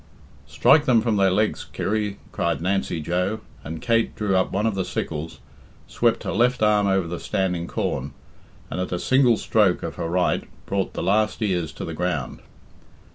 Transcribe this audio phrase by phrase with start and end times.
[0.47, 4.73] "Strike them from their legs, Kirry," cried Nancy Joe, and Kate drew up one of
[4.73, 5.41] the sickles,
[5.85, 8.11] swept her left arm over the standing corn,
[8.71, 12.39] and at a single stroke of her right brought the last ears to the ground.